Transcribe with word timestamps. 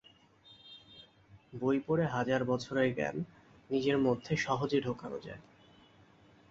বই 1.53 1.77
পড়ে 1.87 2.05
হাজার 2.07 2.41
বছরে 2.43 2.83
জ্ঞান 2.93 3.15
নিজের 3.69 3.97
মধ্যে 3.97 4.33
সহজে 4.37 4.79
ঢোকানো 4.81 5.17
যায়। 5.19 5.43